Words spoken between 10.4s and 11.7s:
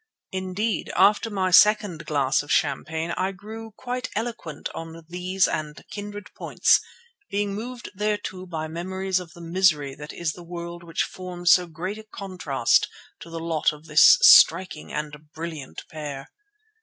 the world which formed so